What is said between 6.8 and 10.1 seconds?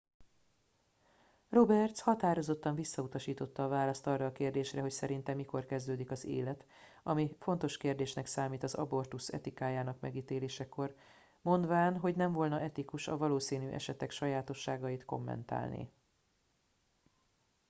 ami fontos kérdésnek számít az abortusz etikájának